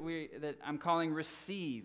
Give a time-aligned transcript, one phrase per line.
[0.00, 1.84] we, that I'm calling receive.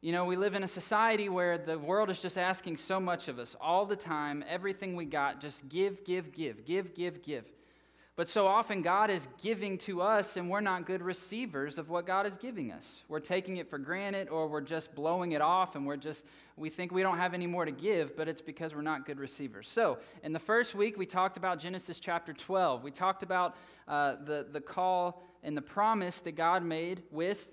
[0.00, 3.28] You know, we live in a society where the world is just asking so much
[3.28, 7.44] of us all the time, everything we got, just give, give, give, give, give, give.
[8.16, 12.06] But so often God is giving to us and we're not good receivers of what
[12.06, 13.04] God is giving us.
[13.08, 16.24] We're taking it for granted or we're just blowing it off and we're just,
[16.56, 19.20] we think we don't have any more to give, but it's because we're not good
[19.20, 19.68] receivers.
[19.68, 22.82] So, in the first week, we talked about Genesis chapter 12.
[22.82, 23.54] We talked about
[23.86, 27.50] uh, the, the call and the promise that God made with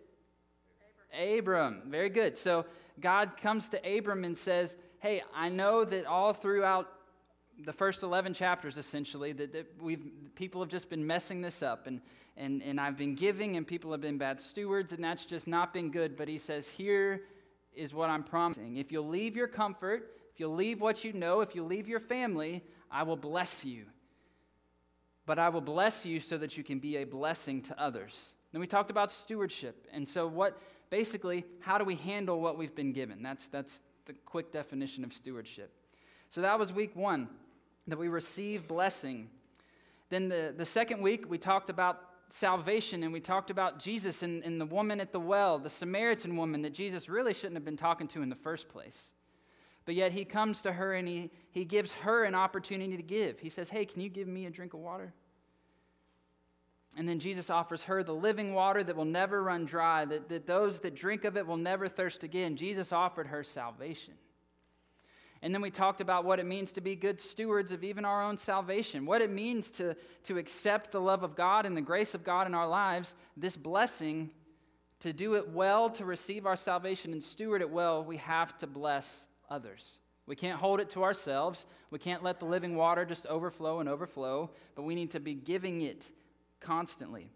[1.17, 1.83] Abram.
[1.87, 2.37] Very good.
[2.37, 2.65] So,
[2.99, 6.89] God comes to Abram and says, Hey, I know that all throughout
[7.65, 10.03] the first 11 chapters essentially that, that we've
[10.35, 12.01] people have just been messing this up and,
[12.35, 15.71] and, and i've been giving and people have been bad stewards and that's just not
[15.71, 17.21] been good but he says here
[17.75, 21.41] is what i'm promising if you'll leave your comfort if you'll leave what you know
[21.41, 23.85] if you'll leave your family i will bless you
[25.25, 28.61] but i will bless you so that you can be a blessing to others then
[28.61, 32.93] we talked about stewardship and so what basically how do we handle what we've been
[32.93, 35.71] given that's that's the quick definition of stewardship
[36.29, 37.29] so that was week one
[37.87, 39.29] that we receive blessing.
[40.09, 44.43] Then the, the second week, we talked about salvation and we talked about Jesus and,
[44.43, 47.77] and the woman at the well, the Samaritan woman that Jesus really shouldn't have been
[47.77, 49.11] talking to in the first place.
[49.85, 53.39] But yet he comes to her and he, he gives her an opportunity to give.
[53.39, 55.13] He says, Hey, can you give me a drink of water?
[56.95, 60.45] And then Jesus offers her the living water that will never run dry, that, that
[60.45, 62.55] those that drink of it will never thirst again.
[62.55, 64.13] Jesus offered her salvation.
[65.41, 68.23] And then we talked about what it means to be good stewards of even our
[68.23, 72.13] own salvation, what it means to, to accept the love of God and the grace
[72.13, 74.29] of God in our lives, this blessing,
[75.01, 78.67] to do it well, to receive our salvation and steward it well, we have to
[78.67, 79.99] bless others.
[80.27, 81.65] We can't hold it to ourselves.
[81.91, 85.33] We can't let the living water just overflow and overflow, but we need to be
[85.33, 86.09] giving it
[86.63, 87.29] constantly.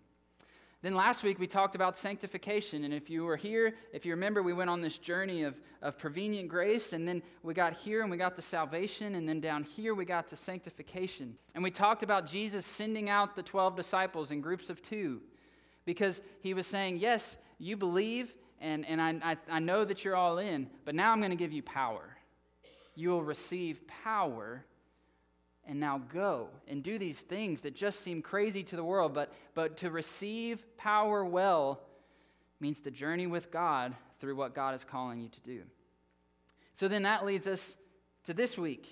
[0.83, 2.83] Then last week we talked about sanctification.
[2.83, 5.97] And if you were here, if you remember, we went on this journey of, of
[5.97, 6.93] prevenient grace.
[6.93, 9.15] And then we got here and we got to salvation.
[9.15, 11.35] And then down here we got to sanctification.
[11.55, 15.21] And we talked about Jesus sending out the 12 disciples in groups of two
[15.85, 20.15] because he was saying, Yes, you believe, and, and I, I, I know that you're
[20.15, 22.15] all in, but now I'm going to give you power.
[22.93, 24.63] You will receive power
[25.67, 29.31] and now go and do these things that just seem crazy to the world, but,
[29.53, 31.81] but to receive power well
[32.59, 35.61] means to journey with God through what God is calling you to do.
[36.73, 37.75] So then that leads us
[38.23, 38.87] to this week.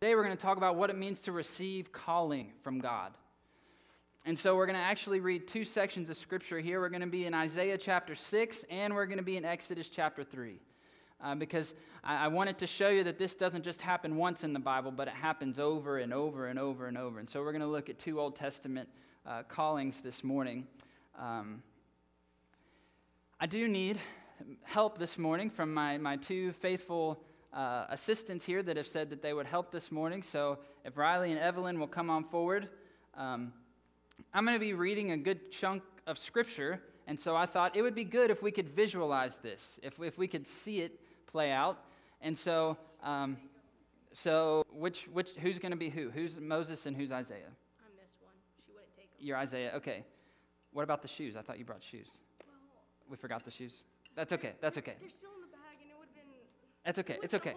[0.00, 3.12] Today we're going to talk about what it means to receive calling from God.
[4.24, 6.80] And so we're going to actually read two sections of scripture here.
[6.80, 9.88] We're going to be in Isaiah chapter 6 and we're going to be in Exodus
[9.88, 10.58] chapter 3
[11.22, 14.52] uh, because I, I, wanted to show you that this doesn't just happen once in
[14.52, 17.20] the Bible, but it happens over and over and over and over.
[17.20, 18.88] And so we're going to look at two Old Testament
[19.24, 20.66] uh, callings this morning.
[21.18, 21.62] Um,
[23.38, 23.98] I do need
[24.64, 27.22] help this morning from my, my two faithful
[27.52, 30.22] uh, assistants here that have said that they would help this morning.
[30.22, 32.68] So if Riley and Evelyn will come on forward,
[33.14, 33.52] um,
[34.34, 36.80] I'm going to be reading a good chunk of Scripture.
[37.06, 40.18] And so I thought it would be good if we could visualize this, if, if
[40.18, 40.98] we could see it
[41.32, 41.78] play out.
[42.20, 43.36] And so, um,
[44.12, 46.10] so which, which, who's going to be who?
[46.10, 47.38] Who's Moses and who's Isaiah?
[47.80, 48.32] I missed one.
[48.64, 49.26] She wouldn't take them.
[49.26, 49.72] You're Isaiah.
[49.76, 50.04] Okay.
[50.72, 51.36] What about the shoes?
[51.36, 52.18] I thought you brought shoes.
[52.46, 52.56] Well,
[53.10, 53.82] we forgot the shoes.
[54.14, 54.52] That's okay.
[54.60, 54.94] That's okay.
[55.00, 56.84] They're still in the bag, and it would have been.
[56.84, 57.18] That's okay.
[57.22, 57.54] It's okay.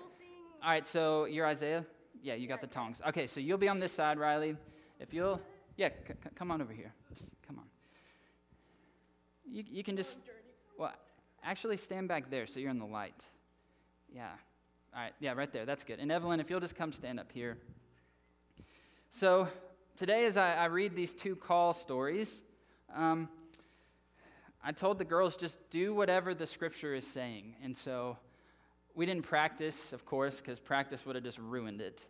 [0.64, 0.88] All right.
[0.88, 1.86] So you're Isaiah.
[2.24, 3.02] Yeah, you got the tongs.
[3.08, 3.28] Okay.
[3.28, 4.56] So you'll be on this side, Riley.
[5.00, 5.42] If you'll,
[5.78, 6.94] yeah, c- c- come on over here.
[7.46, 7.66] Come on.
[9.48, 10.20] You, you can just,
[10.80, 10.94] well,
[11.44, 13.24] actually stand back there so you're in the light.
[14.16, 14.30] Yeah.
[14.96, 15.12] All right.
[15.20, 15.66] Yeah, right there.
[15.66, 16.00] That's good.
[16.00, 17.58] And Evelyn, if you'll just come stand up here.
[19.10, 19.50] So
[19.98, 22.42] today, as I, I read these two call stories,
[22.96, 23.28] um,
[24.64, 27.56] I told the girls just do whatever the scripture is saying.
[27.62, 28.18] And so
[28.94, 32.02] we didn't practice, of course, because practice would have just ruined it.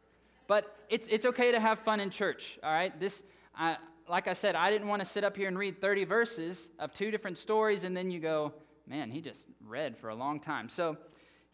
[0.46, 3.00] But it's, it's okay to have fun in church, all right?
[3.00, 3.24] This,
[3.58, 3.78] I,
[4.08, 6.94] like I said, I didn't want to sit up here and read 30 verses of
[6.94, 8.54] two different stories, and then you go,
[8.88, 10.70] man, he just read for a long time.
[10.70, 10.98] So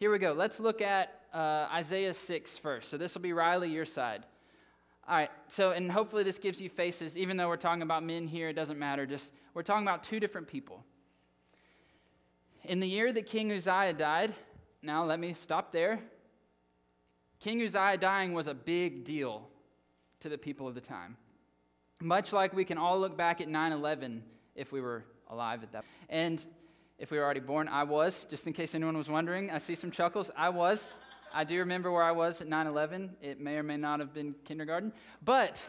[0.02, 0.34] here we go.
[0.34, 2.90] Let's look at uh, Isaiah 6 first.
[2.90, 4.24] So this will be Riley, your side.
[5.08, 8.26] All right, so, and hopefully this gives you faces, even though we're talking about men
[8.26, 9.06] here, it doesn't matter.
[9.06, 10.84] Just, we're talking about two different people.
[12.64, 14.34] In the year that King Uzziah died,
[14.82, 16.00] now let me stop there.
[17.40, 19.48] King Uzziah dying was a big deal
[20.22, 21.16] to the people of the time.
[22.00, 24.24] Much like we can all look back at 9 11
[24.56, 25.86] if we were alive at that.
[26.10, 26.44] And
[27.02, 29.50] if we were already born, I was, just in case anyone was wondering.
[29.50, 30.30] I see some chuckles.
[30.38, 30.94] I was.
[31.34, 33.18] I do remember where I was at 9 11.
[33.24, 34.94] It may or may not have been kindergarten.
[35.26, 35.60] But,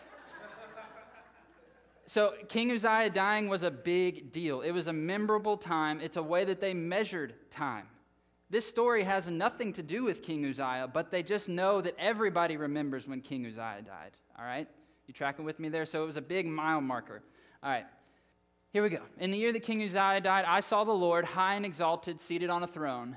[2.05, 4.61] So, King Uzziah dying was a big deal.
[4.61, 6.01] It was a memorable time.
[6.01, 7.87] It's a way that they measured time.
[8.51, 12.59] This story has nothing to do with King Uzziah, but they just know that everybody
[12.59, 14.13] remembers when King Uzziah died.
[14.39, 14.69] All right?
[15.07, 15.87] You tracking with me there?
[15.87, 17.23] So, it was a big mile marker.
[17.63, 17.87] All right.
[18.73, 19.01] Here we go.
[19.19, 22.51] In the year that King Uzziah died, I saw the Lord high and exalted, seated
[22.51, 23.17] on a throne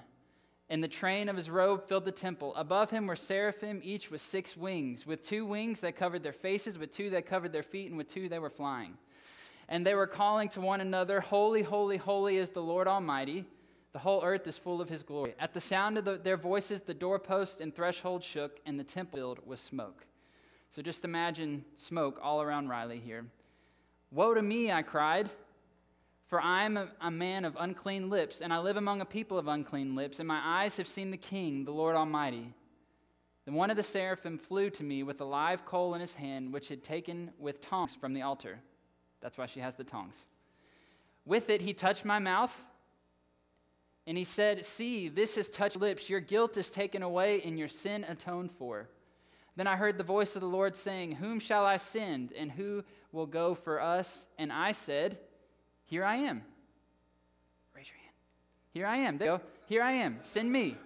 [0.69, 2.55] and the train of his robe filled the temple.
[2.55, 5.05] Above him were seraphim, each with six wings.
[5.05, 8.07] With two wings that covered their faces, with two that covered their feet, and with
[8.07, 8.97] two they were flying.
[9.69, 13.45] And they were calling to one another, Holy, holy, holy is the Lord Almighty.
[13.93, 15.35] The whole earth is full of his glory.
[15.39, 19.17] At the sound of the, their voices, the doorposts and threshold shook, and the temple
[19.17, 20.05] filled with smoke.
[20.69, 23.25] So just imagine smoke all around Riley here.
[24.11, 25.29] Woe to me, I cried.
[26.27, 29.47] For I am a, man of unclean lips, and I live among a people of
[29.47, 32.51] unclean lips, and my eyes have seen the King, the Lord Almighty.
[33.45, 36.51] Then one of the seraphim flew to me with a live coal in his hand,
[36.51, 38.59] which had taken with tongs from the altar.
[39.21, 40.25] That's why she has the tongs.
[41.25, 42.65] With it, he touched my mouth,
[44.07, 46.09] and he said, See, this has touched lips.
[46.09, 48.89] Your guilt is taken away, and your sin atoned for.
[49.55, 52.83] Then I heard the voice of the Lord saying, Whom shall I send, and who
[53.11, 54.25] will go for us?
[54.39, 55.19] And I said,
[55.85, 56.43] here I am.
[57.75, 58.15] Raise your hand.
[58.71, 59.17] Here I am.
[59.17, 59.43] There go.
[59.67, 60.19] Here I am.
[60.21, 60.77] Send me.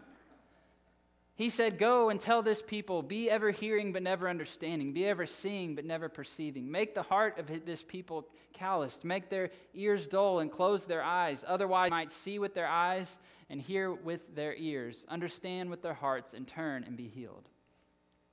[1.35, 5.25] He said, Go and tell this people, be ever hearing but never understanding, be ever
[5.25, 6.69] seeing but never perceiving.
[6.69, 11.45] Make the heart of this people calloused, make their ears dull and close their eyes.
[11.47, 13.19] Otherwise, might see with their eyes
[13.49, 17.47] and hear with their ears, understand with their hearts, and turn and be healed.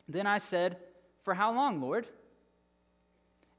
[0.08, 0.76] Then I said,
[1.22, 2.08] For how long, Lord?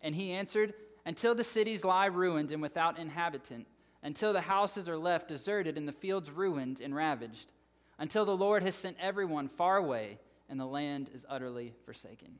[0.01, 0.73] And he answered,
[1.07, 3.65] until the cities lie ruined and without inhabitant,
[4.03, 7.53] until the houses are left deserted and the fields ruined and ravaged,
[7.97, 10.19] until the Lord has sent everyone far away
[10.49, 12.39] and the land is utterly forsaken.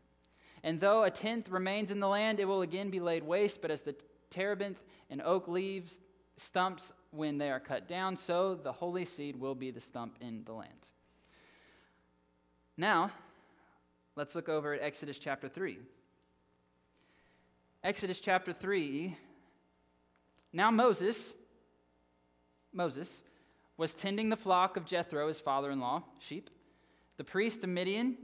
[0.65, 3.71] And though a tenth remains in the land, it will again be laid waste, but
[3.71, 3.95] as the
[4.29, 5.97] terebinth and oak leaves
[6.35, 10.43] stumps when they are cut down, so the holy seed will be the stump in
[10.43, 10.73] the land.
[12.75, 13.11] Now,
[14.17, 15.77] let's look over at Exodus chapter 3.
[17.87, 19.15] Exodus chapter 3.
[20.51, 21.33] Now Moses,
[22.73, 23.21] Moses,
[23.77, 26.49] was tending the flock of Jethro, his father in law, sheep,
[27.15, 28.17] the priest of Midian,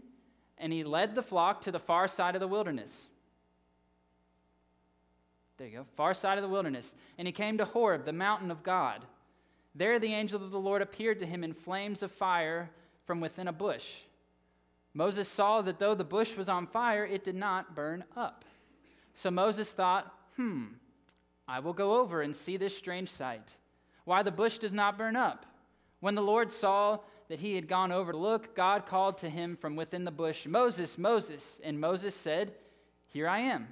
[0.57, 3.07] and he led the flock to the far side of the wilderness.
[5.55, 6.93] There you go, far side of the wilderness.
[7.17, 9.05] And he came to Horeb, the mountain of God.
[9.75, 12.69] There the angel of the Lord appeared to him in flames of fire
[13.05, 14.01] from within a bush.
[14.93, 18.43] Moses saw that though the bush was on fire, it did not burn up.
[19.13, 20.65] So Moses thought, hmm,
[21.47, 23.53] I will go over and see this strange sight,
[24.05, 25.45] why the bush does not burn up.
[25.99, 26.99] When the Lord saw
[27.29, 30.45] that he had gone over to look, God called to him from within the bush,
[30.45, 31.61] Moses, Moses.
[31.63, 32.53] And Moses said,
[33.07, 33.67] Here I am.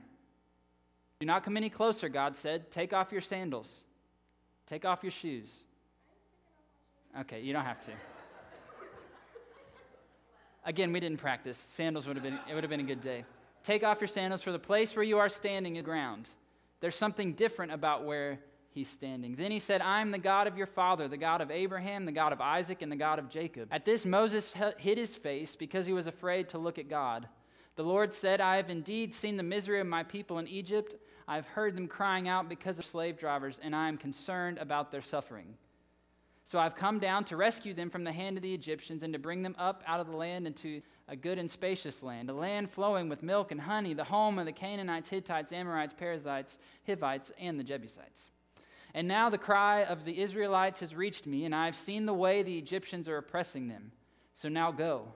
[1.19, 2.71] Do not come any closer, God said.
[2.71, 3.83] Take off your sandals,
[4.65, 5.63] take off your shoes.
[7.19, 7.91] Okay, you don't have to.
[10.63, 11.65] Again, we didn't practice.
[11.69, 13.25] Sandals would have been, it would have been a good day.
[13.63, 16.27] Take off your sandals, for the place where you are standing is ground.
[16.79, 18.39] There's something different about where
[18.71, 19.35] he's standing.
[19.35, 22.11] Then he said, I am the God of your father, the God of Abraham, the
[22.11, 23.67] God of Isaac, and the God of Jacob.
[23.71, 27.27] At this, Moses hid his face because he was afraid to look at God.
[27.75, 30.95] The Lord said, I have indeed seen the misery of my people in Egypt.
[31.27, 34.91] I have heard them crying out because of slave drivers, and I am concerned about
[34.91, 35.55] their suffering.
[36.43, 39.19] So I've come down to rescue them from the hand of the Egyptians and to
[39.19, 42.69] bring them up out of the land into a good and spacious land, a land
[42.69, 47.59] flowing with milk and honey, the home of the Canaanites, Hittites, Amorites, Perizzites, Hivites, and
[47.59, 48.29] the Jebusites.
[48.93, 52.13] And now the cry of the Israelites has reached me, and I have seen the
[52.13, 53.91] way the Egyptians are oppressing them.
[54.33, 55.13] So now go.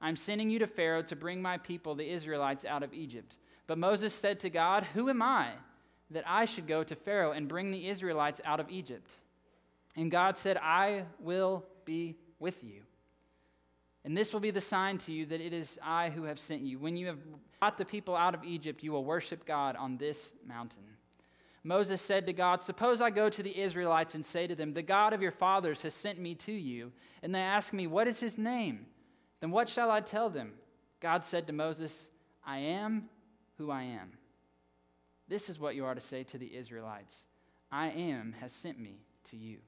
[0.00, 3.36] I'm sending you to Pharaoh to bring my people, the Israelites, out of Egypt.
[3.66, 5.52] But Moses said to God, Who am I
[6.10, 9.10] that I should go to Pharaoh and bring the Israelites out of Egypt?
[9.96, 12.82] And God said, I will be with you.
[14.04, 16.62] And this will be the sign to you that it is I who have sent
[16.62, 16.78] you.
[16.78, 17.18] When you have
[17.60, 20.82] brought the people out of Egypt, you will worship God on this mountain.
[21.64, 24.82] Moses said to God, Suppose I go to the Israelites and say to them, The
[24.82, 26.90] God of your fathers has sent me to you.
[27.22, 28.86] And they ask me, What is his name?
[29.40, 30.52] Then what shall I tell them?
[31.00, 32.08] God said to Moses,
[32.44, 33.08] I am
[33.58, 34.12] who I am.
[35.28, 37.24] This is what you are to say to the Israelites
[37.70, 39.58] I am has sent me to you.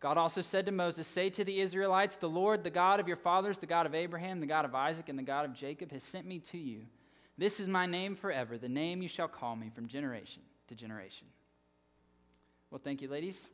[0.00, 3.16] God also said to Moses, Say to the Israelites, The Lord, the God of your
[3.16, 6.02] fathers, the God of Abraham, the God of Isaac, and the God of Jacob, has
[6.02, 6.82] sent me to you.
[7.36, 11.26] This is my name forever, the name you shall call me from generation to generation.
[12.70, 13.48] Well, thank you, ladies.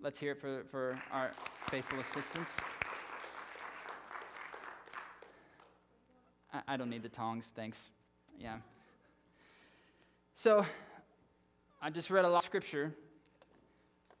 [0.00, 1.32] Let's hear it for, for our
[1.70, 2.58] faithful assistants.
[6.52, 7.90] I, I don't need the tongs, thanks.
[8.38, 8.56] Yeah.
[10.34, 10.64] So,
[11.82, 12.94] I just read a lot of scripture,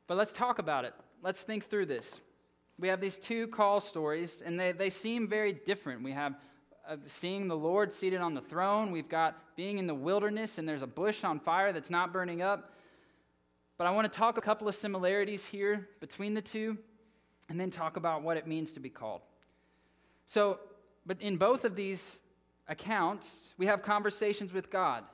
[0.06, 0.94] but let's talk about it.
[1.22, 2.20] Let's think through this.
[2.78, 6.02] We have these two call stories, and they, they seem very different.
[6.02, 6.34] We have
[6.88, 10.66] uh, seeing the Lord seated on the throne, we've got being in the wilderness, and
[10.66, 12.72] there's a bush on fire that's not burning up.
[13.76, 16.78] But I want to talk a couple of similarities here between the two,
[17.48, 19.20] and then talk about what it means to be called.
[20.24, 20.58] So,
[21.04, 22.18] but in both of these
[22.66, 25.04] accounts, we have conversations with God,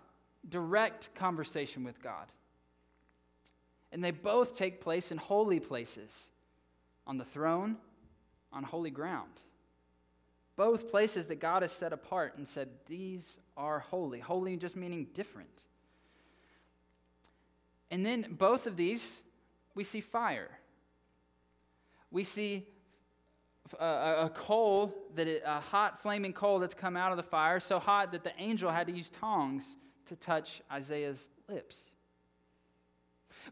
[0.48, 2.26] direct conversation with God.
[3.96, 6.24] And they both take place in holy places,
[7.06, 7.78] on the throne,
[8.52, 9.30] on holy ground.
[10.54, 14.20] Both places that God has set apart and said, These are holy.
[14.20, 15.64] Holy just meaning different.
[17.90, 19.18] And then both of these,
[19.74, 20.50] we see fire.
[22.10, 22.66] We see
[23.80, 28.12] a, coal that a hot flaming coal that's come out of the fire, so hot
[28.12, 31.92] that the angel had to use tongs to touch Isaiah's lips.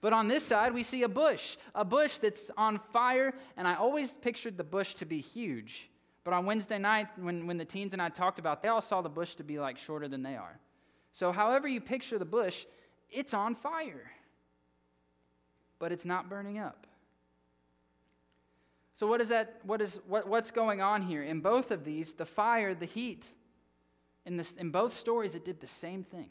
[0.00, 3.74] But on this side, we see a bush, a bush that's on fire, and I
[3.74, 5.90] always pictured the bush to be huge.
[6.24, 9.02] But on Wednesday night, when, when the teens and I talked about, they all saw
[9.02, 10.58] the bush to be like shorter than they are.
[11.12, 12.66] So, however you picture the bush,
[13.10, 14.10] it's on fire,
[15.78, 16.86] but it's not burning up.
[18.94, 19.60] So what is that?
[19.64, 21.22] What is what, what's going on here?
[21.22, 23.26] In both of these, the fire, the heat,
[24.24, 26.28] in this in both stories, it did the same thing.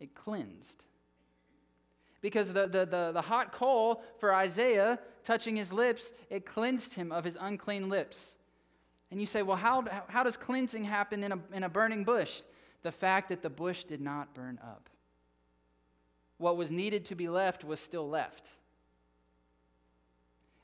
[0.00, 0.82] It cleansed.
[2.26, 7.12] Because the, the, the, the hot coal for Isaiah touching his lips, it cleansed him
[7.12, 8.32] of his unclean lips.
[9.12, 12.42] And you say, well, how, how does cleansing happen in a, in a burning bush?
[12.82, 14.90] The fact that the bush did not burn up.
[16.38, 18.48] What was needed to be left was still left.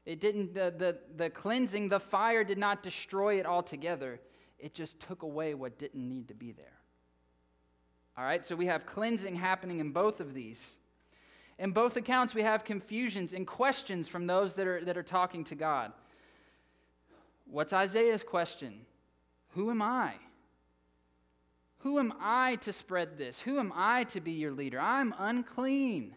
[0.05, 4.19] It didn't, the, the, the cleansing, the fire did not destroy it altogether.
[4.59, 6.81] It just took away what didn't need to be there.
[8.19, 10.79] All right, so we have cleansing happening in both of these.
[11.59, 15.45] In both accounts, we have confusions and questions from those that are, that are talking
[15.45, 15.93] to God.
[17.47, 18.87] What's Isaiah's question?
[19.51, 20.15] Who am I?
[21.79, 23.41] Who am I to spread this?
[23.41, 24.81] Who am I to be your leader?
[24.81, 26.15] I'm unclean.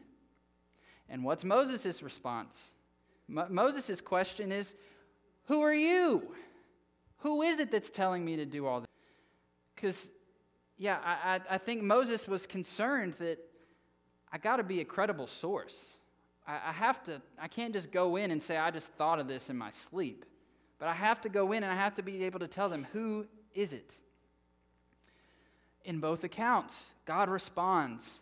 [1.09, 2.71] And what's Moses' response?
[3.27, 4.75] Mo- Moses' question is
[5.45, 6.35] Who are you?
[7.19, 8.89] Who is it that's telling me to do all this?
[9.75, 10.11] Because,
[10.77, 13.39] yeah, I, I, I, think Moses was concerned that
[14.35, 15.95] I got to be a credible source.
[16.45, 19.29] I, I have to, I can't just go in and say, I just thought of
[19.29, 20.25] this in my sleep.
[20.77, 22.85] But I have to go in and I have to be able to tell them,
[22.91, 23.95] Who is it?
[25.85, 28.19] In both accounts, God responds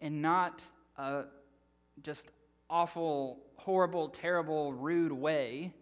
[0.00, 0.60] in not
[0.96, 1.22] uh,
[2.02, 2.32] just
[2.68, 5.72] awful, horrible, terrible, rude way,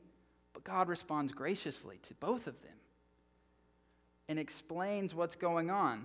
[0.53, 2.77] but God responds graciously to both of them
[4.29, 6.05] and explains what's going on.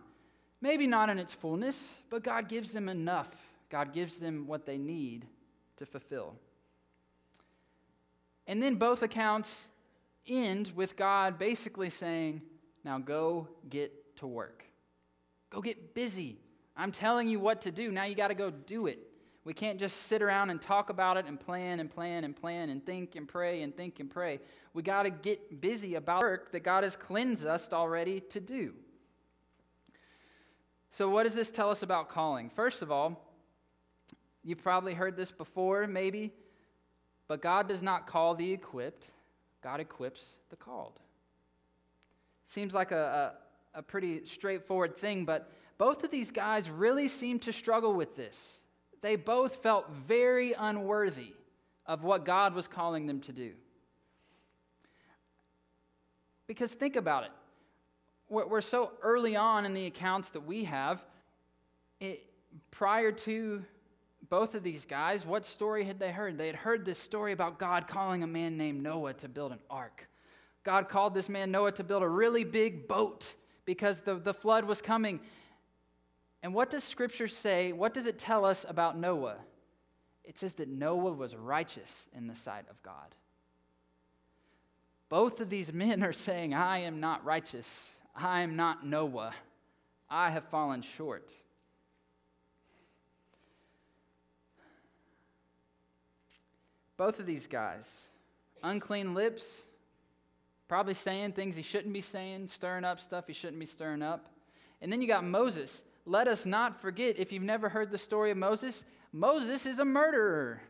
[0.62, 3.30] Maybe not in its fullness, but God gives them enough.
[3.70, 5.26] God gives them what they need
[5.78, 6.36] to fulfill.
[8.46, 9.68] And then both accounts
[10.28, 12.42] end with God basically saying,
[12.84, 14.64] Now go get to work.
[15.50, 16.38] Go get busy.
[16.78, 17.92] I'm telling you what to do.
[17.92, 19.00] Now you got to go do it.
[19.44, 22.70] We can't just sit around and talk about it and plan and plan and plan
[22.70, 24.40] and think and pray and think and pray.
[24.74, 28.74] We got to get busy about work that God has cleansed us already to do.
[30.92, 32.50] So, what does this tell us about calling?
[32.50, 33.20] First of all,
[34.44, 36.32] you've probably heard this before, maybe,
[37.28, 39.08] but God does not call the equipped,
[39.64, 41.00] God equips the called.
[42.46, 43.34] Seems like a,
[43.74, 48.16] a, a pretty straightforward thing, but both of these guys really seem to struggle with
[48.16, 48.58] this
[49.02, 51.34] they both felt very unworthy
[51.86, 53.52] of what God was calling them to do.
[56.48, 57.32] Because think about it.
[58.32, 61.04] We're so early on in the accounts that we have.
[62.00, 62.26] It,
[62.72, 63.64] prior to
[64.30, 66.38] both of these guys, what story had they heard?
[66.38, 69.60] They had heard this story about God calling a man named Noah to build an
[69.70, 70.08] ark.
[70.64, 73.36] God called this man Noah to build a really big boat
[73.66, 75.20] because the, the flood was coming.
[76.42, 77.74] And what does Scripture say?
[77.74, 79.40] What does it tell us about Noah?
[80.24, 83.14] It says that Noah was righteous in the sight of God.
[85.10, 87.94] Both of these men are saying, I am not righteous.
[88.16, 89.34] I am not Noah.
[90.10, 91.32] I have fallen short.
[96.98, 98.08] Both of these guys,
[98.62, 99.62] unclean lips,
[100.68, 104.28] probably saying things he shouldn't be saying, stirring up stuff he shouldn't be stirring up.
[104.82, 108.32] And then you got Moses let us not forget, if you've never heard the story
[108.32, 110.62] of Moses, Moses is a murderer.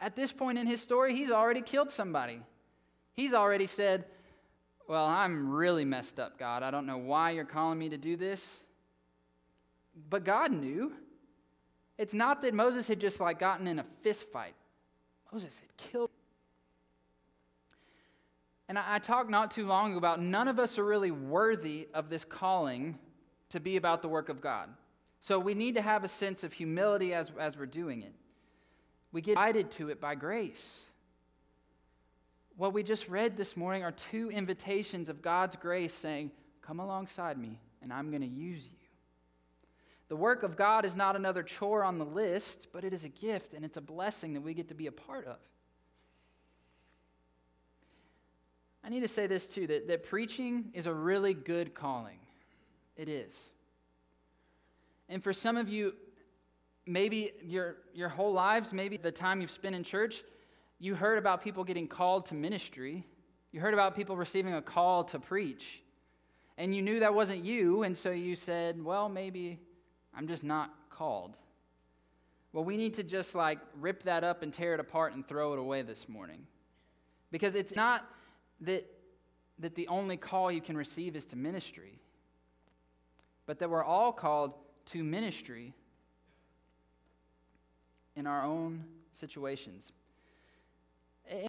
[0.00, 2.40] At this point in his story, he's already killed somebody.
[3.14, 4.04] He's already said,
[4.88, 6.62] Well, I'm really messed up, God.
[6.62, 8.60] I don't know why you're calling me to do this.
[10.08, 10.92] But God knew.
[11.98, 14.54] It's not that Moses had just like gotten in a fist fight.
[15.32, 16.10] Moses had killed.
[18.68, 22.08] And I, I talked not too long about none of us are really worthy of
[22.08, 22.98] this calling
[23.50, 24.68] to be about the work of God.
[25.20, 28.12] So we need to have a sense of humility as, as we're doing it.
[29.12, 30.80] We get invited to it by grace.
[32.56, 36.30] What we just read this morning are two invitations of God's grace saying,
[36.62, 38.86] Come alongside me, and I'm going to use you.
[40.08, 43.08] The work of God is not another chore on the list, but it is a
[43.08, 45.36] gift and it's a blessing that we get to be a part of.
[48.84, 52.18] I need to say this too that, that preaching is a really good calling.
[52.96, 53.50] It is.
[55.08, 55.94] And for some of you,
[56.86, 60.22] maybe your, your whole lives, maybe the time you've spent in church,
[60.78, 63.06] you heard about people getting called to ministry.
[63.52, 65.82] You heard about people receiving a call to preach.
[66.58, 69.58] And you knew that wasn't you, and so you said, well, maybe
[70.14, 71.38] I'm just not called.
[72.52, 75.52] Well, we need to just like rip that up and tear it apart and throw
[75.52, 76.46] it away this morning.
[77.30, 78.06] Because it's not
[78.62, 78.86] that,
[79.58, 81.98] that the only call you can receive is to ministry,
[83.44, 84.54] but that we're all called
[84.86, 85.74] to ministry
[88.14, 89.92] in our own situations.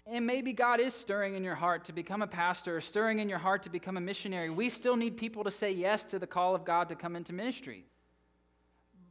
[0.06, 3.28] And maybe God is stirring in your heart to become a pastor, or stirring in
[3.28, 4.50] your heart to become a missionary.
[4.50, 7.32] We still need people to say yes to the call of God to come into
[7.32, 7.84] ministry.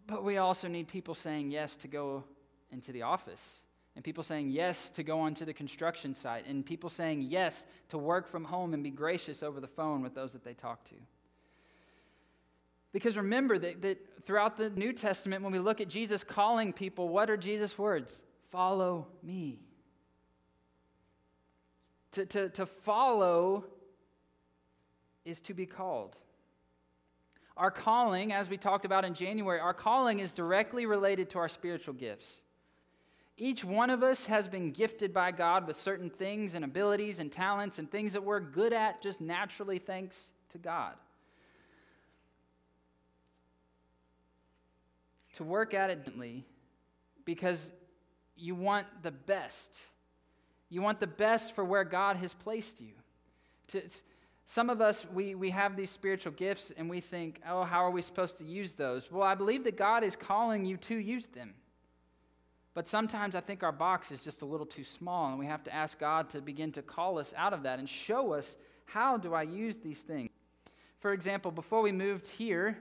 [0.08, 2.24] But we also need people saying yes to go
[2.72, 3.60] into the office,
[3.96, 7.98] and people saying yes to go onto the construction site, and people saying yes to
[7.98, 10.96] work from home and be gracious over the phone with those that they talk to.
[12.92, 17.08] Because remember that, that throughout the New Testament, when we look at Jesus calling people,
[17.08, 18.22] what are Jesus' words?
[18.50, 19.60] Follow me.
[22.18, 23.66] To, to, to follow
[25.24, 26.16] is to be called.
[27.56, 31.48] Our calling, as we talked about in January, our calling is directly related to our
[31.48, 32.42] spiritual gifts.
[33.38, 37.32] Each one of us has been gifted by God with certain things and abilities and
[37.32, 40.96] talents and things that we're good at just naturally thanks to God.
[45.34, 46.10] To work at it
[47.26, 47.72] because
[48.36, 49.84] you want the best
[50.70, 52.94] you want the best for where God has placed you.
[54.46, 57.92] Some of us, we, we have these spiritual gifts and we think, oh, how are
[57.92, 59.12] we supposed to use those?
[59.12, 61.54] Well, I believe that God is calling you to use them.
[62.74, 65.64] But sometimes I think our box is just a little too small, and we have
[65.64, 69.18] to ask God to begin to call us out of that and show us how
[69.18, 70.30] do I use these things.
[71.00, 72.78] For example, before we moved here,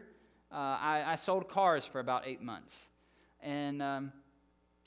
[0.52, 2.88] uh, I, I, sold cars for about eight months.
[3.40, 4.12] And um,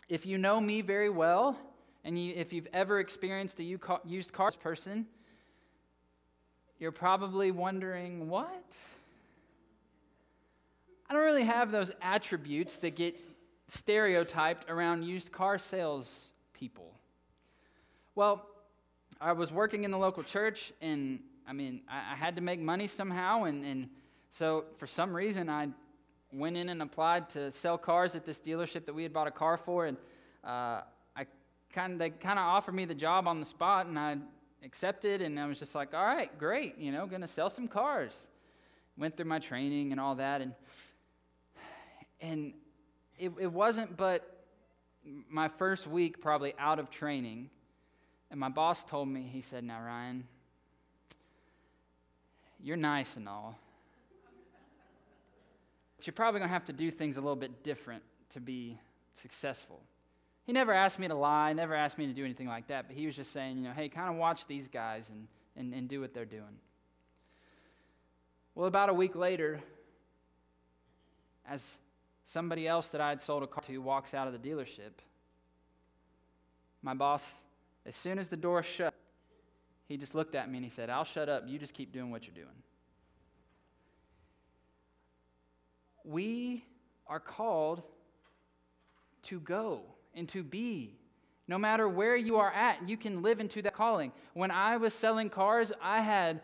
[0.07, 1.57] if you know me very well,
[2.03, 3.63] and you, if you've ever experienced a
[4.05, 5.05] used cars person,
[6.79, 8.63] you're probably wondering, what?
[11.09, 13.19] I don't really have those attributes that get
[13.67, 16.93] stereotyped around used car sales people.
[18.15, 18.45] Well,
[19.19, 22.59] I was working in the local church, and I mean, I, I had to make
[22.59, 23.89] money somehow, and, and
[24.29, 25.69] so for some reason, I
[26.31, 29.31] went in and applied to sell cars at this dealership that we had bought a
[29.31, 29.97] car for, and
[30.43, 30.81] uh,
[31.73, 34.17] kind they kind of offered me the job on the spot, and I
[34.63, 38.27] accepted, and I was just like, all right, great, you know, to sell some cars.
[38.97, 40.53] Went through my training and all that, and
[42.21, 42.53] and
[43.17, 44.45] it, it wasn't but
[45.29, 47.49] my first week probably out of training,
[48.29, 50.25] and my boss told me, he said, now Ryan,
[52.61, 53.57] you're nice and all,
[55.97, 58.77] but you're probably going to have to do things a little bit different to be
[59.21, 59.79] successful.
[60.49, 62.97] He never asked me to lie, never asked me to do anything like that, but
[62.97, 65.87] he was just saying, you know, hey, kind of watch these guys and, and, and
[65.87, 66.57] do what they're doing.
[68.55, 69.59] Well, about a week later,
[71.47, 71.77] as
[72.23, 74.93] somebody else that I had sold a car to walks out of the dealership,
[76.81, 77.31] my boss,
[77.85, 78.95] as soon as the door shut,
[79.87, 81.43] he just looked at me and he said, I'll shut up.
[81.45, 82.47] You just keep doing what you're doing.
[86.03, 86.65] We
[87.05, 87.83] are called
[89.25, 89.83] to go
[90.13, 90.95] and to be.
[91.47, 94.11] No matter where you are at, you can live into that calling.
[94.33, 96.41] When I was selling cars, I had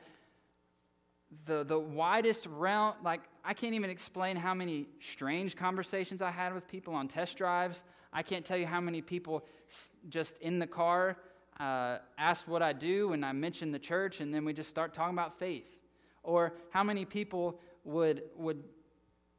[1.46, 6.54] the, the widest realm, like, I can't even explain how many strange conversations I had
[6.54, 7.84] with people on test drives.
[8.12, 9.46] I can't tell you how many people
[10.10, 11.18] just in the car
[11.60, 14.94] uh, asked what I do, and I mentioned the church, and then we just start
[14.94, 15.68] talking about faith.
[16.24, 18.64] Or how many people would, would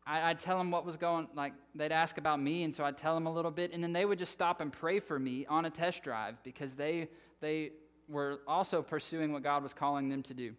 [0.06, 2.96] I, would tell them what was going, like they'd ask about me, and so I'd
[2.96, 5.46] tell them a little bit, and then they would just stop and pray for me
[5.46, 7.08] on a test drive because they
[7.40, 7.72] they
[8.08, 10.54] were also pursuing what God was calling them to do.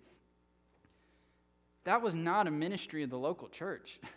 [1.85, 3.99] That was not a ministry of the local church.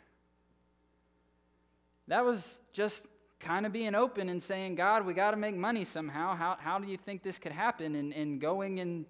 [2.08, 3.06] That was just
[3.38, 6.34] kind of being open and saying, God, we got to make money somehow.
[6.34, 7.94] How, how do you think this could happen?
[7.94, 9.06] And, and going and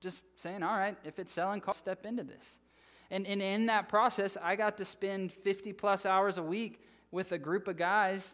[0.00, 2.58] just saying, all right, if it's selling, I'll step into this.
[3.12, 7.32] And, and in that process, I got to spend 50 plus hours a week with
[7.32, 8.32] a group of guys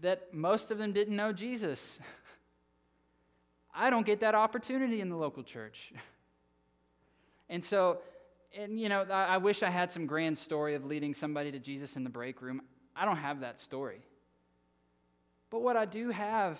[0.00, 2.00] that most of them didn't know Jesus.
[3.74, 5.92] I don't get that opportunity in the local church.
[7.48, 7.98] and so,
[8.58, 11.60] and you know, I, I wish I had some grand story of leading somebody to
[11.60, 12.62] Jesus in the break room.
[12.96, 14.00] I don't have that story.
[15.50, 16.58] But what I do have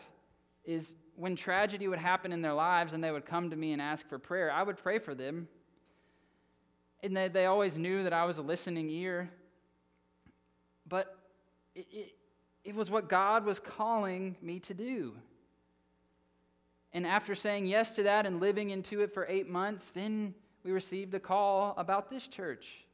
[0.65, 3.83] is when tragedy would happen in their lives and they would come to me and
[3.83, 5.49] ask for prayer, I would pray for them.
[7.03, 9.31] And they, they always knew that I was a listening ear.
[10.89, 11.17] But
[11.75, 12.13] it, it,
[12.65, 15.15] it was what God was calling me to do.
[16.93, 20.73] And after saying yes to that and living into it for eight months, then we
[20.73, 22.85] received a call about this church.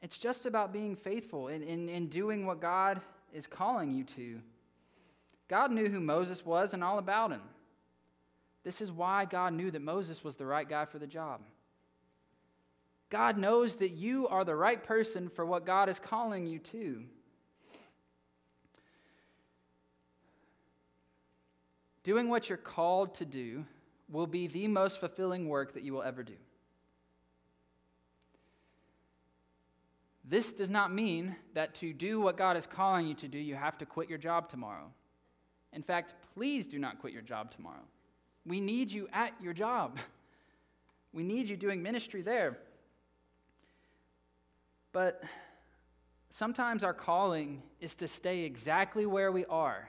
[0.00, 3.00] It's just about being faithful and, and, and doing what God
[3.32, 4.40] is calling you to.
[5.48, 7.42] God knew who Moses was and all about him.
[8.64, 11.40] This is why God knew that Moses was the right guy for the job.
[13.12, 17.04] God knows that you are the right person for what God is calling you to.
[22.04, 23.66] Doing what you're called to do
[24.10, 26.32] will be the most fulfilling work that you will ever do.
[30.24, 33.56] This does not mean that to do what God is calling you to do, you
[33.56, 34.90] have to quit your job tomorrow.
[35.74, 37.84] In fact, please do not quit your job tomorrow.
[38.46, 39.98] We need you at your job,
[41.12, 42.56] we need you doing ministry there.
[44.92, 45.22] But
[46.30, 49.88] sometimes our calling is to stay exactly where we are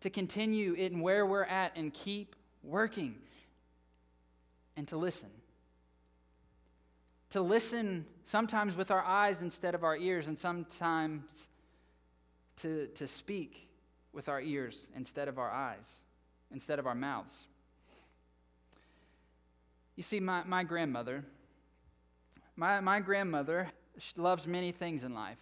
[0.00, 3.16] to continue in where we're at and keep working
[4.76, 5.28] and to listen.
[7.30, 11.48] To listen sometimes with our eyes instead of our ears, and sometimes
[12.56, 13.68] to, to speak
[14.12, 15.96] with our ears instead of our eyes,
[16.50, 17.46] instead of our mouths.
[19.96, 21.24] You see, my, my grandmother,
[22.56, 23.68] my, my grandmother
[24.16, 25.38] loves many things in life.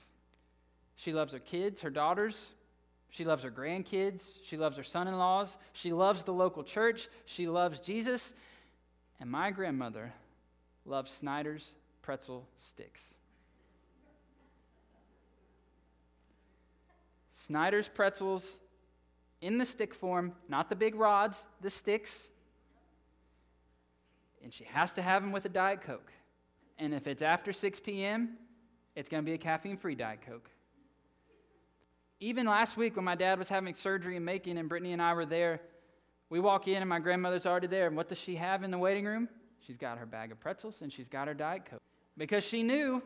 [0.97, 2.53] She loves her kids, her daughters,
[3.11, 4.39] she loves her grandkids.
[4.43, 5.57] She loves her son in laws.
[5.73, 7.09] She loves the local church.
[7.25, 8.35] She loves Jesus.
[9.21, 10.13] And my grandmother
[10.85, 13.15] loves Snyder's pretzel sticks.
[17.33, 18.59] Snyder's pretzels
[19.41, 22.29] in the stick form, not the big rods, the sticks.
[24.43, 26.13] And she has to have them with a Diet Coke.
[26.79, 28.37] And if it's after 6 p.m.,
[28.99, 30.51] it's going to be a caffeine free Diet Coke.
[32.19, 35.15] Even last week when my dad was having surgery in Macon and Brittany and I
[35.15, 35.61] were there,
[36.31, 37.87] we walk in and my grandmother's already there.
[37.87, 39.29] And what does she have in the waiting room?
[39.65, 41.81] She's got her bag of pretzels and she's got her Diet Coke.
[42.17, 43.01] Because she knew,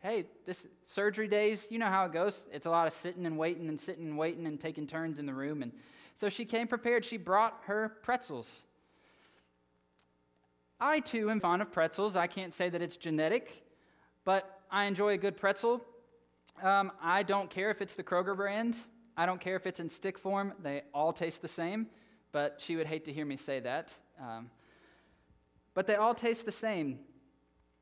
[0.00, 2.46] hey, this surgery days, you know how it goes.
[2.52, 5.24] It's a lot of sitting and waiting and sitting and waiting and taking turns in
[5.24, 5.62] the room.
[5.62, 5.72] And
[6.16, 7.02] so she came prepared.
[7.02, 8.60] She brought her pretzels.
[10.78, 12.14] I too am fond of pretzels.
[12.14, 13.64] I can't say that it's genetic,
[14.26, 15.82] but I enjoy a good pretzel.
[16.62, 18.76] Um, I don't care if it's the Kroger brand.
[19.16, 20.52] I don't care if it's in stick form.
[20.62, 21.88] They all taste the same,
[22.30, 23.92] but she would hate to hear me say that.
[24.20, 24.48] Um,
[25.74, 27.00] but they all taste the same.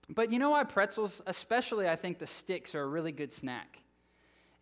[0.09, 3.81] But you know why pretzels, especially I think the sticks, are a really good snack?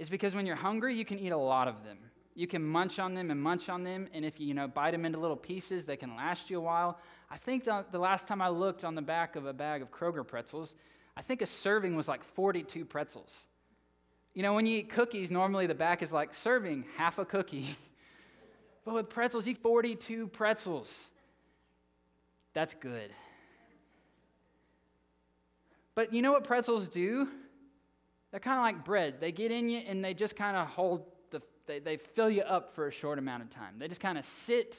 [0.00, 1.98] Is because when you're hungry, you can eat a lot of them.
[2.34, 4.90] You can munch on them and munch on them, and if you, you know, bite
[4.90, 6.98] them into little pieces, they can last you a while.
[7.30, 9.90] I think the, the last time I looked on the back of a bag of
[9.92, 10.74] Kroger pretzels,
[11.16, 13.42] I think a serving was like 42 pretzels.
[14.35, 17.74] You know, when you eat cookies, normally the back is like serving half a cookie.
[18.85, 21.09] but with pretzels, you eat 42 pretzels.
[22.52, 23.11] That's good.
[25.94, 27.29] But you know what pretzels do?
[28.31, 29.20] They're kind of like bread.
[29.20, 32.42] They get in you and they just kind of hold the, they, they fill you
[32.42, 33.76] up for a short amount of time.
[33.79, 34.79] They just kind of sit.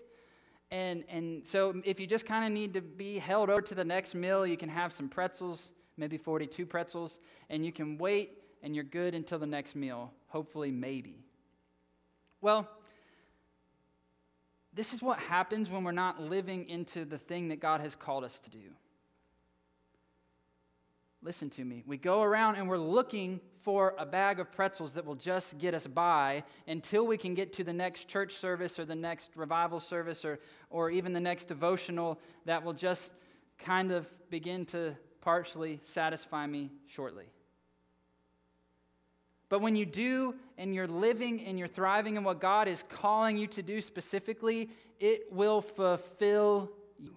[0.70, 3.84] And, and so if you just kind of need to be held over to the
[3.86, 8.76] next meal, you can have some pretzels, maybe 42 pretzels, and you can wait and
[8.76, 11.24] you're good until the next meal, hopefully, maybe.
[12.42, 12.68] Well,
[14.74, 18.24] this is what happens when we're not living into the thing that God has called
[18.24, 18.70] us to do.
[21.24, 21.84] Listen to me.
[21.88, 25.74] We go around and we're looking for a bag of pretzels that will just get
[25.74, 29.80] us by until we can get to the next church service or the next revival
[29.80, 33.14] service or, or even the next devotional that will just
[33.58, 37.26] kind of begin to partially satisfy me shortly.
[39.50, 43.38] But when you do and you're living and you're thriving in what God is calling
[43.38, 47.16] you to do specifically, it will fulfill you.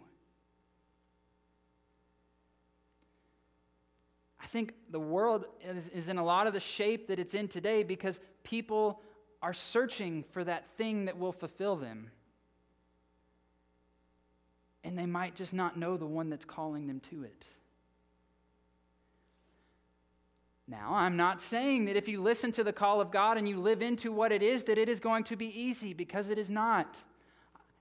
[4.41, 7.49] I think the world is, is in a lot of the shape that it's in
[7.49, 9.01] today because people
[9.43, 12.11] are searching for that thing that will fulfill them.
[14.85, 17.45] And they might just not know the one that's calling them to it.
[20.71, 23.59] Now, I'm not saying that if you listen to the call of God and you
[23.59, 26.49] live into what it is, that it is going to be easy, because it is
[26.49, 26.97] not.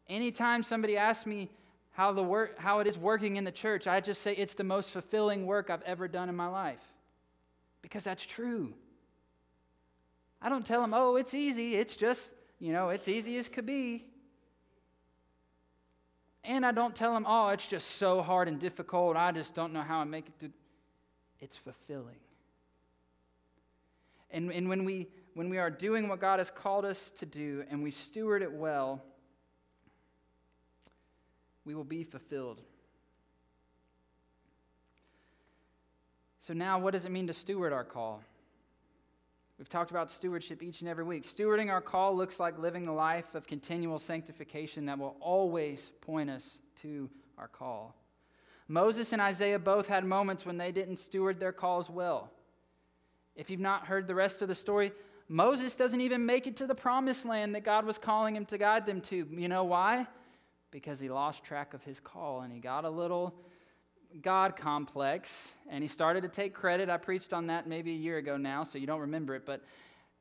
[0.08, 1.52] Anytime somebody asks me
[1.92, 4.64] how, the work, how it is working in the church, I just say it's the
[4.64, 6.82] most fulfilling work I've ever done in my life,
[7.84, 8.74] because that's true.
[10.42, 11.76] I don't tell them, oh, it's easy.
[11.76, 14.06] It's just, you know, it's easy as could be.
[16.44, 19.16] And I don't tell them, oh, it's just so hard and difficult.
[19.16, 20.52] I just don't know how I make it.
[21.40, 22.16] It's fulfilling.
[24.32, 27.64] And, and when, we, when we are doing what God has called us to do
[27.70, 29.04] and we steward it well,
[31.66, 32.62] we will be fulfilled.
[36.40, 38.24] So, now what does it mean to steward our call?
[39.60, 41.24] We've talked about stewardship each and every week.
[41.24, 46.30] Stewarding our call looks like living the life of continual sanctification that will always point
[46.30, 47.94] us to our call.
[48.70, 52.32] Moses and Isaiah both had moments when they didn't steward their calls well.
[53.40, 54.92] If you've not heard the rest of the story,
[55.30, 58.58] Moses doesn't even make it to the promised land that God was calling him to
[58.58, 59.26] guide them to.
[59.32, 60.08] You know why?
[60.72, 63.34] Because he lost track of his call and he got a little
[64.22, 66.90] God complex and he started to take credit.
[66.90, 69.64] I preached on that maybe a year ago now, so you don't remember it, but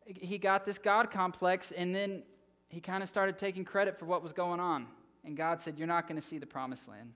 [0.07, 2.22] he got this God complex and then
[2.68, 4.87] he kind of started taking credit for what was going on.
[5.24, 7.14] And God said, You're not going to see the promised land.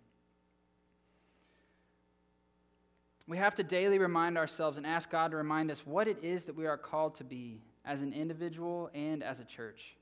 [3.28, 6.44] We have to daily remind ourselves and ask God to remind us what it is
[6.44, 9.96] that we are called to be as an individual and as a church.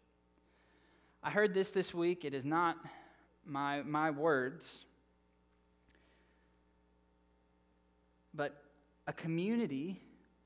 [1.22, 2.24] I heard this this week.
[2.24, 2.76] It is not
[3.44, 4.84] my, my words,
[8.32, 8.62] but
[9.06, 10.00] a community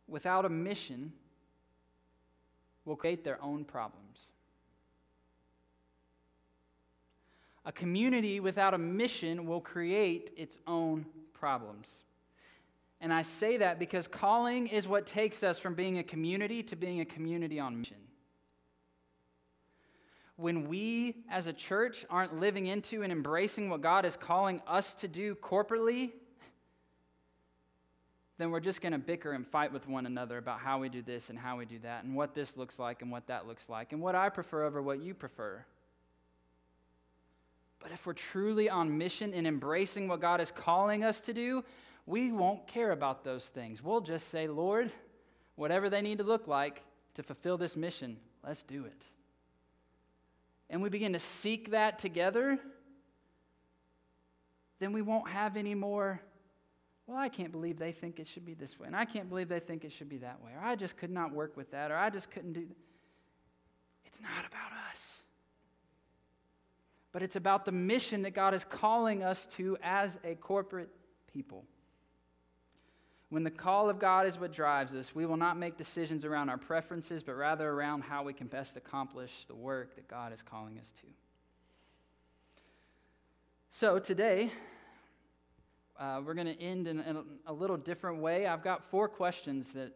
[0.09, 1.13] without a mission
[2.85, 4.27] will create their own problems.
[7.65, 12.01] A community without a mission will create its own problems.
[13.05, 16.75] And I say that because calling is what takes us from being a community to
[16.75, 17.99] being a community on mission.
[20.37, 24.95] When we as a church aren't living into and embracing what God is calling us
[24.95, 26.13] to do corporately,
[28.39, 31.03] then we're just going to bicker and fight with one another about how we do
[31.03, 33.69] this and how we do that, and what this looks like and what that looks
[33.69, 35.63] like, and what I prefer over what you prefer.
[37.81, 41.65] But if we're truly on mission and embracing what God is calling us to do,
[42.07, 43.83] we won't care about those things.
[43.83, 44.93] We'll just say, Lord,
[45.57, 46.83] whatever they need to look like
[47.15, 49.03] to fulfill this mission, let's do it.
[50.69, 52.59] And we begin to seek that together,
[54.81, 56.21] then we won't have any more,
[57.07, 59.49] well, I can't believe they think it should be this way, and I can't believe
[59.49, 61.91] they think it should be that way, or I just could not work with that,
[61.91, 62.77] or I just couldn't do that.
[64.05, 65.23] It's not about us.
[67.13, 70.91] But it's about the mission that God is calling us to as a corporate
[71.33, 71.65] people.
[73.35, 76.51] When the call of God is what drives us, we will not make decisions around
[76.51, 80.41] our preferences, but rather around how we can best accomplish the work that God is
[80.41, 81.09] calling us to.
[83.71, 84.53] So today,
[85.99, 88.47] uh, we're going to end in, in, a little different way.
[88.47, 89.91] I've got four questions that,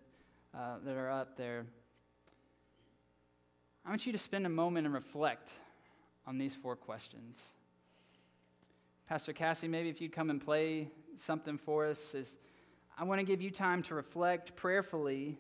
[0.53, 1.65] uh, that are up there.
[3.87, 5.49] I want you to spend a moment and reflect
[6.27, 7.39] on these four questions.
[9.09, 12.37] Pastor Cassie, maybe if you'd come and play something for us as
[13.01, 15.39] I want to give you time to reflect prayerfully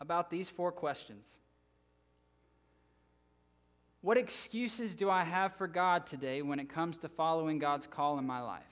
[0.00, 1.38] about these four questions.
[4.02, 8.18] What excuses do I have for God today when it comes to following God's call
[8.18, 8.62] in my life?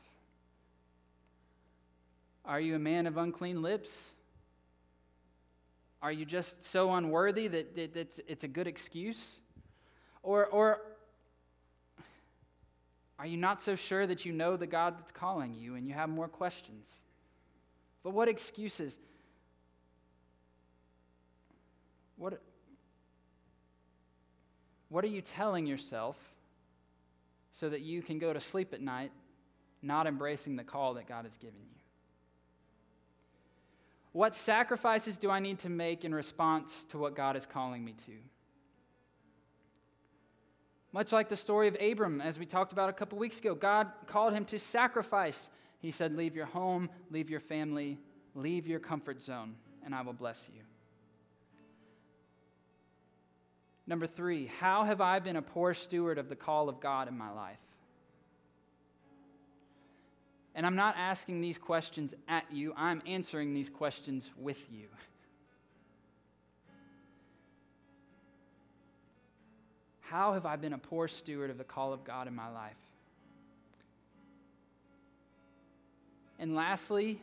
[2.45, 3.97] Are you a man of unclean lips?
[6.03, 9.39] Are you just so unworthy that, it's a good excuse?
[10.23, 10.83] Or, or
[13.19, 15.95] are you not so sure that you know the God that's calling you and you
[15.95, 16.99] have more questions?
[18.03, 18.99] But what excuses?
[22.17, 22.41] What,
[24.89, 26.17] what are you telling yourself
[27.53, 29.13] so that you can go to sleep at night
[29.83, 31.81] not embracing the call that God has given you?
[34.13, 37.95] What sacrifices do I need to make in response to what God is calling me
[38.07, 38.13] to?
[40.93, 43.91] Much like the story of Abram, as we talked about a couple weeks ago, God
[44.07, 45.49] called him to sacrifice
[45.83, 47.99] he said, Leave your home, leave your family,
[48.35, 50.63] leave your comfort zone, and I will bless you.
[53.87, 57.19] Number three, how have I been a poor steward of the call of God in
[57.19, 57.59] my life?
[60.55, 64.87] And I'm not asking these questions at you, I'm answering these questions with you.
[70.01, 72.77] How have I been a poor steward of the call of God in my life?
[76.43, 77.21] And lastly,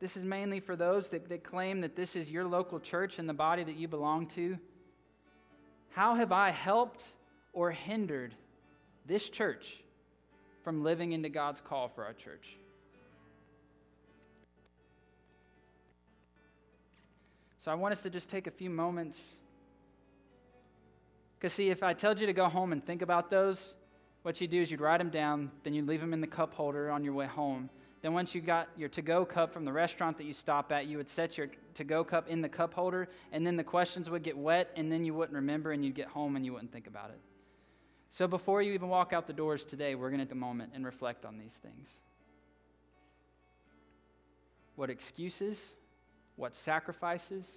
[0.00, 3.28] this is mainly for those that, that claim that this is your local church and
[3.28, 4.58] the body that you belong to.
[5.90, 7.04] How have I helped
[7.52, 8.34] or hindered
[9.06, 9.80] this church
[10.64, 12.56] from living into God's call for our church?
[17.60, 19.34] So I want us to just take a few moments.
[21.38, 23.76] Because, see, if I told you to go home and think about those,
[24.22, 26.54] what you'd do is you'd write them down, then you'd leave them in the cup
[26.54, 27.70] holder on your way home.
[28.02, 30.86] Then, once you got your to go cup from the restaurant that you stop at,
[30.86, 34.08] you would set your to go cup in the cup holder, and then the questions
[34.08, 36.72] would get wet, and then you wouldn't remember, and you'd get home and you wouldn't
[36.72, 37.20] think about it.
[38.08, 40.72] So, before you even walk out the doors today, we're going to take a moment
[40.74, 42.00] and reflect on these things.
[44.76, 45.58] What excuses,
[46.36, 47.50] what sacrifices,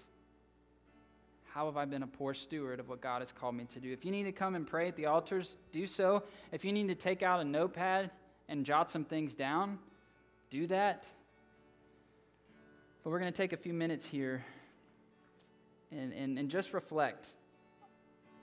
[1.54, 3.94] how have I been a poor steward of what God has called me to do?
[3.94, 6.24] If you need to come and pray at the altars, do so.
[6.52, 8.10] If you need to take out a notepad
[8.50, 9.78] and jot some things down,
[10.50, 11.06] do that.
[13.04, 14.44] But we're going to take a few minutes here
[15.92, 17.28] and, and, and just reflect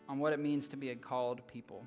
[0.09, 1.85] on what it means to be a called people.